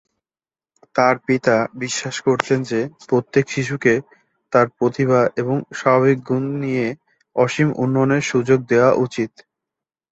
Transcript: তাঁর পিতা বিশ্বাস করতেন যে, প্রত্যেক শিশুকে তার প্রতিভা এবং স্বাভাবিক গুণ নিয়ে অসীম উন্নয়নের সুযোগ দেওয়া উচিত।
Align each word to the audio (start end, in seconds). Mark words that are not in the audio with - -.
তাঁর 0.95 1.15
পিতা 1.27 1.55
বিশ্বাস 1.75 2.15
করতেন 2.19 2.59
যে, 2.63 2.79
প্রত্যেক 3.07 3.45
শিশুকে 3.49 3.93
তার 4.53 4.67
প্রতিভা 4.77 5.21
এবং 5.37 5.57
স্বাভাবিক 5.73 6.19
গুণ 6.23 6.43
নিয়ে 6.63 6.87
অসীম 7.35 7.69
উন্নয়নের 7.83 8.23
সুযোগ 8.23 8.59
দেওয়া 8.69 8.91
উচিত। 9.05 9.31